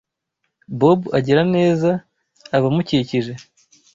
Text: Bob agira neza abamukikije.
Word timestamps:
Bob 0.79 0.99
agira 1.17 1.41
neza 1.55 1.89
abamukikije. 2.55 3.33